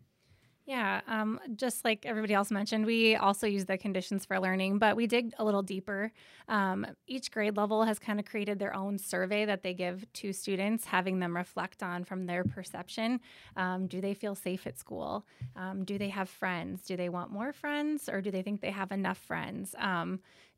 [0.64, 4.94] Yeah, um, just like everybody else mentioned, we also use the conditions for learning, but
[4.94, 6.12] we dig a little deeper.
[6.48, 10.32] Um, each grade level has kind of created their own survey that they give to
[10.32, 13.20] students, having them reflect on from their perception.
[13.56, 15.26] Um, do they feel safe at school?
[15.56, 16.82] Um, do they have friends?
[16.82, 19.74] Do they want more friends, or do they think they have enough friends?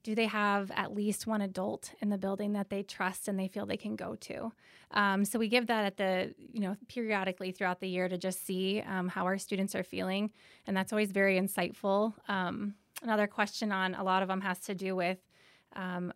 [0.04, 3.48] Do they have at least one adult in the building that they trust and they
[3.48, 4.52] feel they can go to
[4.94, 8.46] um, so we give that at the you know periodically throughout the year to just
[8.46, 10.30] see um, how our students are feeling
[10.66, 14.74] and that's always very insightful um, another question on a lot of them has to
[14.74, 15.18] do with
[15.74, 16.12] um,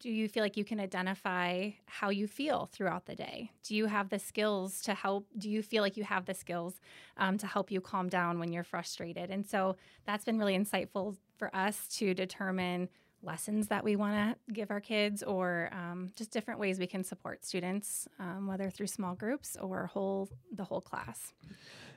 [0.00, 3.52] do you feel like you can identify how you feel throughout the day?
[3.62, 5.28] Do you have the skills to help?
[5.38, 6.80] Do you feel like you have the skills
[7.16, 9.30] um, to help you calm down when you're frustrated?
[9.30, 12.88] And so that's been really insightful for us to determine
[13.22, 17.04] lessons that we want to give our kids or um, just different ways we can
[17.04, 21.32] support students um, whether through small groups or whole the whole class.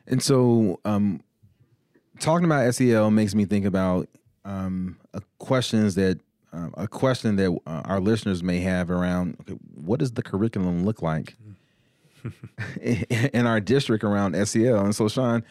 [0.07, 1.21] And so um,
[2.19, 4.09] talking about sel makes me think about
[4.45, 4.97] um,
[5.39, 6.19] questions that
[6.51, 10.86] uh, a question that uh, our listeners may have around okay, what does the curriculum
[10.86, 11.36] look like
[12.81, 15.43] in our district around sel and so Shawn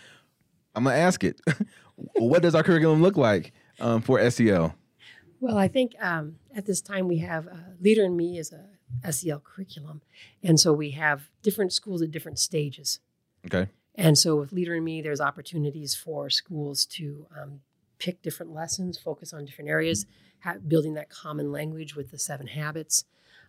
[0.74, 1.40] i'm gonna ask it.
[2.14, 4.74] What does our curriculum look like um, for sel
[5.42, 9.12] well, I think um, at this time we have uh, Leader in Me is a
[9.12, 10.00] SEL curriculum,
[10.40, 13.00] and so we have different schools at different stages.
[13.46, 13.68] Okay.
[13.96, 17.60] And so with Leader in Me, there's opportunities for schools to um,
[17.98, 20.06] pick different lessons, focus on different areas,
[20.68, 23.04] building that common language with the seven habits.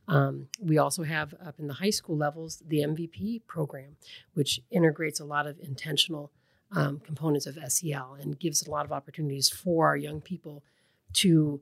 [0.08, 3.98] Um, we also have up in the high school levels the MVP program,
[4.34, 6.32] which integrates a lot of intentional
[6.72, 10.64] um, components of SEL and gives a lot of opportunities for our young people
[11.14, 11.62] to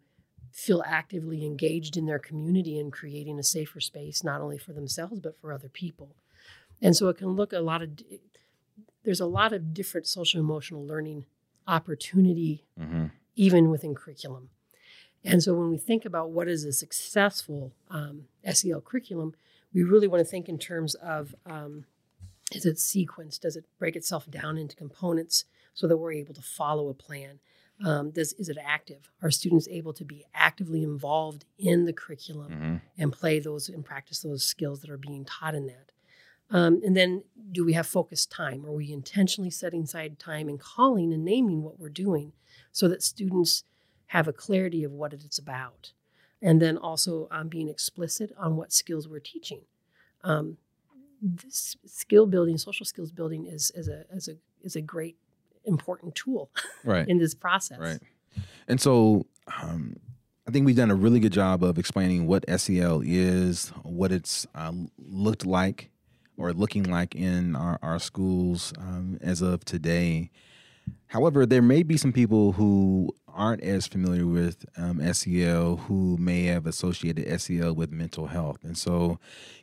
[0.52, 5.20] feel actively engaged in their community and creating a safer space, not only for themselves,
[5.20, 6.16] but for other people.
[6.82, 7.90] And so it can look a lot of,
[9.04, 11.26] there's a lot of different social emotional learning
[11.68, 13.06] opportunity, Mm-hmm.
[13.36, 14.50] even within curriculum.
[15.24, 19.36] And so when we think about what is a successful um, SEL curriculum,
[19.74, 21.86] we really want to think in terms of um,
[22.52, 23.42] is it sequenced?
[23.42, 27.40] Does it break itself down into components so that we're able to follow a plan?
[27.84, 29.10] Um, does is it active?
[29.22, 32.76] Are students able to be actively involved in the curriculum Mm-hmm.
[32.98, 35.92] and play those and practice those skills that are being taught in that?
[36.50, 38.66] Um, and then, do we have focused time?
[38.66, 42.34] Are we intentionally setting aside time and calling and naming what we're doing
[42.74, 43.64] so that students
[44.08, 45.94] have a clarity of what it's about?
[46.42, 49.62] And then also um, being explicit on what skills we're teaching.
[50.24, 50.58] Um,
[51.22, 55.18] this skill building, social skills building, is is a is a is a great
[55.66, 56.50] important tool
[56.84, 57.08] Right.
[57.08, 57.80] in this process.
[57.80, 58.00] Right.
[58.68, 59.26] And so
[59.62, 59.98] um,
[60.48, 64.48] I think we've done a really good job of explaining what SEL is, what it's
[64.56, 65.90] uh, looked like
[66.38, 70.32] or looking like in our, our schools um, as of today.
[71.08, 76.46] However, there may be some people who aren't as familiar with um, SEL who may
[76.46, 78.58] have associated SEL with mental health.
[78.64, 79.20] And so,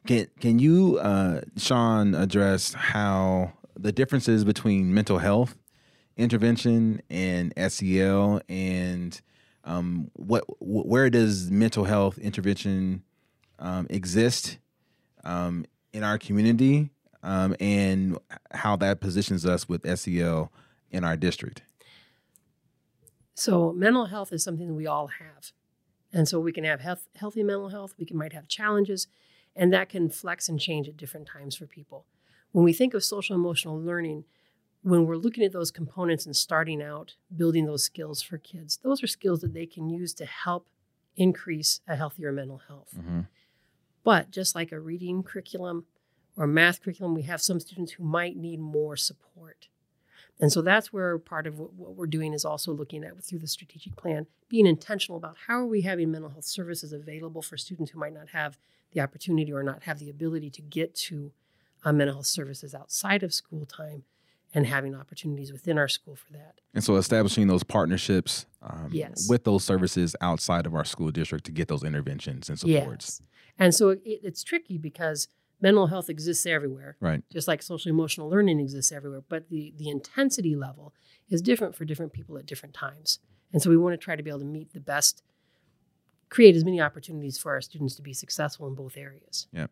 [0.06, 5.56] can can you, uh, Shawn, address how the differences between mental health
[6.18, 9.20] intervention and SEL, and
[9.64, 13.02] um, what wh- where does mental health intervention
[13.58, 14.58] um, exist
[15.24, 16.90] um, in our community,
[17.22, 18.18] um, and
[18.52, 20.52] how that positions us with SEL
[20.90, 21.62] in our district?
[23.34, 25.52] So mental health is something that we all have.
[26.12, 29.06] And so we can have health, healthy mental health, we can might have challenges,
[29.54, 32.06] and that can flex and change at different times for people.
[32.52, 34.24] When we think of social emotional learning,
[34.82, 39.02] when we're looking at those components and starting out building those skills for kids, those
[39.02, 40.68] are skills that they can use to help
[41.16, 42.94] increase a healthier mental health.
[42.96, 43.20] Mm-hmm.
[44.04, 45.84] But just like a reading curriculum
[46.36, 49.68] or math curriculum, we have some students who might need more support.
[50.40, 53.48] And so that's where part of what, we're doing is also looking at through the
[53.48, 57.90] strategic plan, being intentional about how are we having mental health services available for students
[57.90, 58.56] who might not have
[58.92, 61.32] the opportunity or not have the ability to get to
[61.84, 64.04] uh, mental health services outside of school time
[64.54, 66.60] and having opportunities within our school for that.
[66.74, 69.26] And so, establishing those partnerships um, Yes.
[69.28, 73.20] with those services outside of our school district to get those interventions and supports.
[73.20, 73.22] Yes.
[73.58, 75.28] And so it, it's tricky because
[75.60, 76.96] mental health exists everywhere.
[77.00, 77.22] Right.
[77.32, 80.94] just like social emotional learning exists everywhere but the the intensity level
[81.28, 83.18] is different for different people at different times
[83.52, 85.22] and so we want to try to be able to meet the best
[86.30, 89.68] create as many opportunities for our students to be successful in both areas Yeah.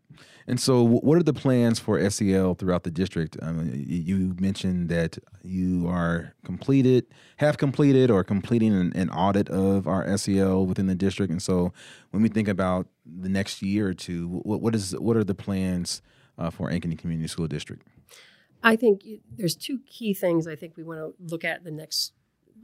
[0.46, 3.36] And so, what are the plans for SEL throughout the district?
[3.42, 7.06] Um, y- you mentioned that you are completed,
[7.38, 11.30] have completed, or completing an, an audit of our SEL within the district.
[11.30, 11.72] And so,
[12.10, 15.34] when we think about the next year or two, what, what is what are the
[15.34, 16.02] plans
[16.38, 17.82] uh, for Ankeny Community School District?
[18.62, 19.02] i think
[19.36, 22.12] there's two key things i think we want to look at the next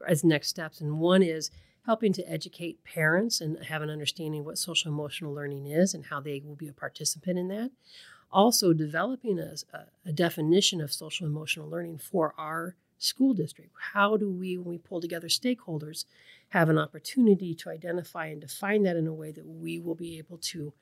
[0.09, 1.51] as next steps and one is
[1.87, 6.21] helping to educate parents and have an understanding what social emotional learning is and how
[6.21, 7.71] they will be a participant in that
[8.33, 13.73] also developing a, a- a definition of social emotional learning for our school district.
[13.93, 16.05] How do we, when we pull together stakeholders,
[16.51, 20.19] have an opportunity to identify and define that in a way that we will be
[20.19, 20.73] able to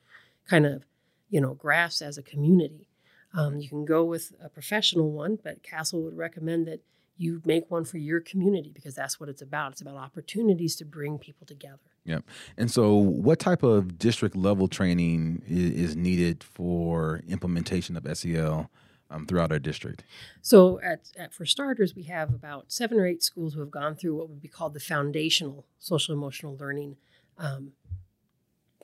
[0.47, 0.85] kind of,
[1.29, 2.87] you know, grasp as a community?
[3.33, 6.81] Um, you can go with a professional one, but CASEL would recommend that
[7.17, 9.73] you make one for your community because that's what it's about.
[9.73, 11.77] It's about opportunities to bring people together.
[12.05, 12.23] Yep.
[12.57, 18.71] And so, what type of district level training is, needed for implementation of SEL
[19.11, 20.03] um, throughout our district?
[20.41, 23.95] So, at, at for starters, we have about seven or eight schools who have gone
[23.95, 26.97] through what would be called the foundational social emotional learning
[27.37, 27.73] um,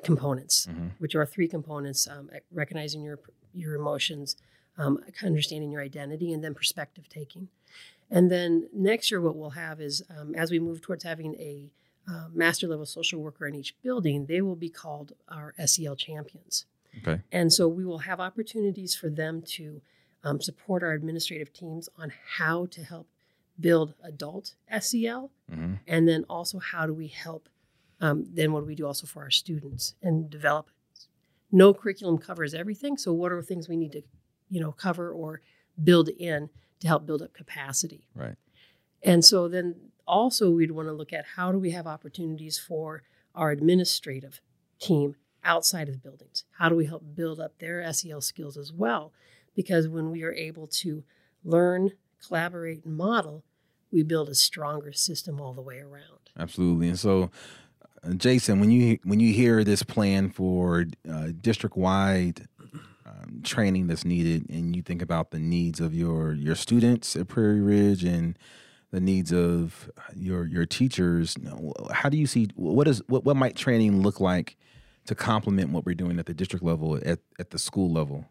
[0.03, 0.91] components, Mhm.
[0.99, 3.19] which are three components: um, recognizing your
[3.53, 4.35] your emotions,
[4.77, 7.49] um, understanding your identity, and then perspective taking.
[8.09, 11.71] And then next year, what we'll have is um, as we move towards having a
[12.09, 16.65] uh, master level social worker in each building, they will be called our SEL champions.
[16.99, 17.21] Okay.
[17.31, 19.81] And so we will have opportunities for them to
[20.23, 23.07] um, support our administrative teams on how to help
[23.59, 27.49] build adult SEL, hmm and then also how do we help.
[27.99, 30.69] Um, then what do we do also for our students and develop?
[31.51, 34.01] No curriculum covers everything, so what are things we need to,
[34.49, 35.41] you know, cover or
[35.83, 36.49] build in
[36.79, 38.07] to help build up capacity?
[38.15, 38.35] Right.
[39.03, 39.75] And so then
[40.07, 43.03] also we'd want to look at how do we have opportunities for
[43.35, 44.41] our administrative
[44.79, 46.43] team outside of the buildings?
[46.57, 49.13] How do we help build up their SEL skills as well?
[49.55, 51.03] Because when we are able to
[51.43, 51.91] learn,
[52.25, 53.43] collaborate, and model,
[53.91, 56.29] we build a stronger system all the way around.
[56.37, 56.89] Absolutely.
[56.89, 57.31] And so,
[58.03, 62.47] uh, Jason, when you when you hear this plan for uh, district wide
[63.07, 67.27] um, training that's needed, and you think about the needs of your your students at
[67.27, 68.37] Prairie Ridge and
[68.91, 71.37] the needs of your your teachers,
[71.91, 74.57] how do you see what is what what might training look like
[75.05, 78.25] to complement what we're doing at the district level at at the school level?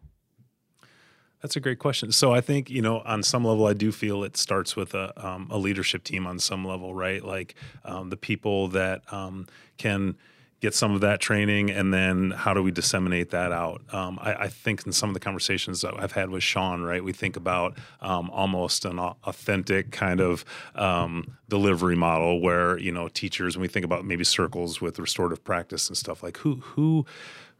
[1.41, 2.11] That's a great question.
[2.11, 5.13] So I think you know, on some level, I do feel it starts with a,
[5.23, 7.23] um, a leadership team on some level, right?
[7.23, 7.55] Like
[7.85, 9.47] um, the people that um,
[9.77, 10.17] can
[10.59, 13.81] get some of that training and then how do we disseminate that out?
[13.93, 17.03] Um, I, I, think in some of the conversations that i've had with Shawn right
[17.03, 20.43] we think about um, almost an authentic kind of
[20.75, 25.43] um, delivery model where you know teachers when we think about maybe circles with restorative
[25.43, 27.05] practice and stuff like who who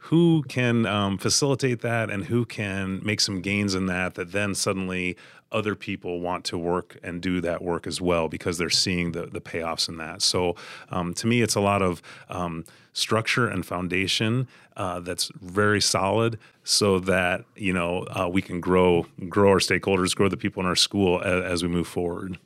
[0.02, 4.54] who can um, facilitate that and who can make some gains in that that then
[4.54, 5.16] suddenly
[5.50, 9.26] other people want to work and do that work as well because they're seeing the,
[9.26, 10.22] the payoffs in that.
[10.22, 10.56] So
[10.90, 16.38] um, to me, it's a lot of um, structure and foundation uh, that's very solid
[16.64, 20.66] so that you know uh, we can grow grow our stakeholders, grow the people in
[20.66, 22.38] our school as, as, we move forward.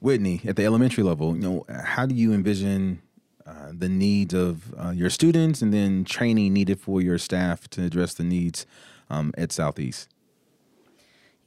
[0.00, 3.00] Whitney, at the elementary level, you know, how do you envision
[3.46, 7.82] uh, the needs of uh, your students and then training needed for your staff to
[7.82, 8.66] address the needs
[9.10, 10.13] um, at Southeast?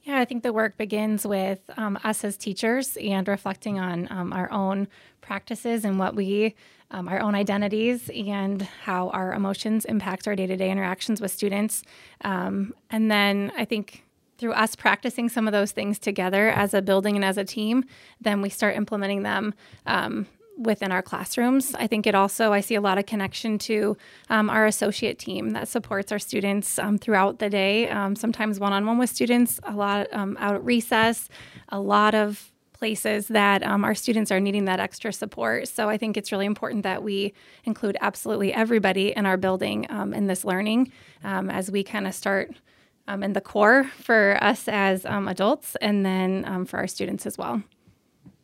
[0.08, 4.32] Yeah, I think the work begins with um, us as teachers and reflecting on um,
[4.32, 4.88] our own
[5.20, 6.54] practices and what we,
[6.90, 11.30] um, our own identities, and how our emotions impact our day to day interactions with
[11.30, 11.82] students.
[12.22, 14.06] Um, and then I think
[14.38, 17.84] through us practicing some of those things together as a building and as a team,
[18.18, 19.52] then we start implementing them
[19.84, 20.26] um,
[20.58, 21.74] within our classrooms.
[21.74, 23.96] I think it also, I see a lot of connection to
[24.28, 28.72] um, our associate team that supports our students um, throughout the day, um, sometimes one
[28.72, 31.28] on one with students, a lot um, out at recess,
[31.68, 35.68] a lot of places that um, our students are needing that extra support.
[35.68, 37.32] So I think it's really important that we
[37.64, 40.92] include absolutely everybody in our building um, in this learning
[41.22, 42.54] as we kind of start.
[43.08, 47.62] in the core for us as adults, and then for our students as well.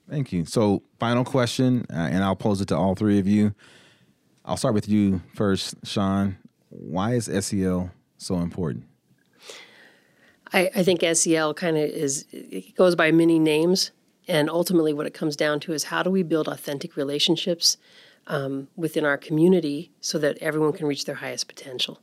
[0.09, 0.45] Thank you.
[0.45, 3.55] So, final question, uh, and I'll pose it to all three of you.
[4.45, 6.37] I'll start with you first, Shawn.
[6.69, 8.85] Why is SEL so important?
[10.53, 13.91] I, I think SEL kind of is, it goes by many names.
[14.29, 17.77] And ultimately, what it comes down to is how do we build authentic relationships
[18.27, 22.01] um, within our community so that everyone can reach their highest potential?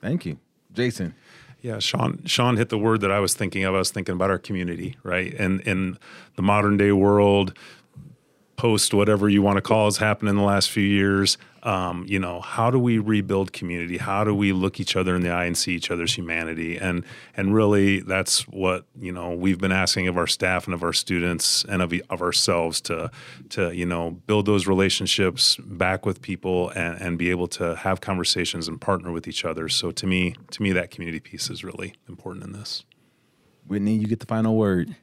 [0.00, 0.38] Thank you.
[0.72, 1.14] Jason.
[1.62, 2.22] Yeah, Shawn.
[2.24, 3.74] Shawn hit the word that I was thinking of.
[3.74, 5.34] I was thinking about our community, right?
[5.34, 5.98] And in
[6.36, 7.52] the modern day world,
[8.60, 11.38] post whatever you want to call has happened in the last few years.
[11.62, 13.96] Um, you know, how do we rebuild community?
[13.96, 16.76] How do we look each other in the eye and see each other's humanity?
[16.76, 20.82] And and really, that's what you know we've been asking of our staff and of
[20.82, 23.10] our students and of of ourselves to
[23.48, 28.02] to you know build those relationships back with people and, and be able to have
[28.02, 29.70] conversations and partner with each other.
[29.70, 32.84] So to me, to me, that community piece is really important in this.
[33.66, 34.96] Whitney, you get the final word.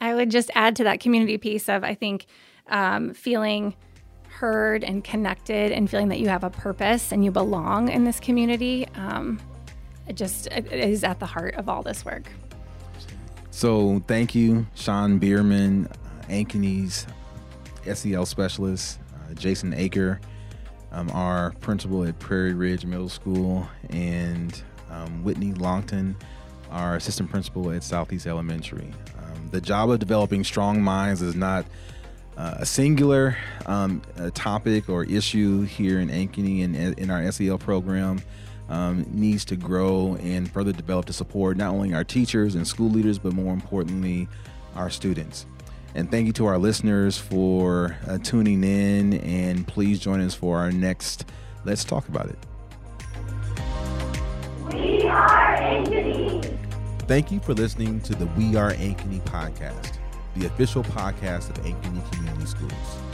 [0.00, 2.26] I would just add to that community piece of I think
[2.68, 3.74] um, feeling
[4.28, 8.18] heard and connected and feeling that you have a purpose and you belong in this
[8.18, 9.38] community um,
[10.06, 12.24] it just it is at the heart of all this work.
[13.50, 15.88] So thank you, Shawn Bierman,
[16.28, 17.06] Ankeny's
[17.92, 20.18] SEL specialist, uh, Jason Aker,
[20.90, 26.14] um, our principal at Prairie Ridge Middle School, and um, Whitney Longtin,
[26.70, 28.90] our assistant principal at Southeast Elementary.
[29.18, 31.66] Um, the job of developing strong minds is not
[32.36, 37.58] uh, a singular um, a topic or issue here in Ankeny and in our SEL
[37.58, 38.22] program
[38.68, 42.88] um, needs to grow and further develop to support not only our teachers and school
[42.88, 44.28] leaders, but more importantly,
[44.74, 45.46] our students.
[45.94, 49.14] And thank you to our listeners for uh, tuning in.
[49.20, 51.26] And please join us for our next
[51.64, 52.38] Let's Talk About It.
[54.72, 56.58] We are Ankeny.
[57.06, 59.98] Thank you for listening to the We Are Ankeny podcast
[60.36, 63.11] the official podcast of Ankeny Community Schools.